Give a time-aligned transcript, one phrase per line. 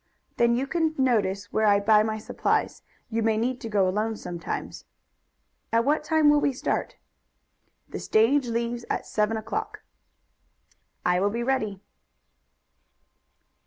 [0.37, 2.81] "Then you can notice where I buy my supplies.
[3.11, 4.85] You may need to go alone sometimes."
[5.71, 6.95] "At what time will we start?"
[7.87, 9.83] "The stage leaves at seven o'clock."
[11.05, 11.81] "I will be ready."